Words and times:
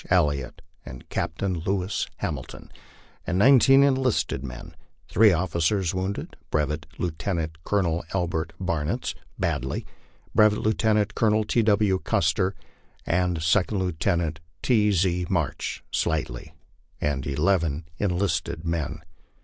Elliott 0.09 0.63
and 0.83 1.07
Captain 1.09 1.57
I/niis 1.57 1.61
McL. 2.09 2.09
Hamilton, 2.17 2.71
and 3.27 3.37
nineteen 3.37 3.83
enlisted 3.83 4.43
men; 4.43 4.75
three 5.07 5.31
officers 5.31 5.93
wounded, 5.93 6.35
Brevet 6.49 6.87
Lieutenant 6.97 7.63
Col 7.63 7.83
onel 7.83 8.01
Albert 8.11 8.53
Barnitz 8.59 9.13
(badly), 9.37 9.85
Brevet 10.33 10.57
Lieutenant 10.57 11.13
Colonel 11.13 11.43
T. 11.43 11.61
W. 11.61 11.99
Custer, 11.99 12.55
and 13.05 13.43
Second 13.43 13.77
Lieutenant 13.77 14.39
T. 14.63 14.89
E. 14.91 15.27
March 15.29 15.83
(slightly), 15.91 16.55
and 16.99 17.27
eleven 17.27 17.85
enlisted 17.99 18.65
men. 18.65 19.01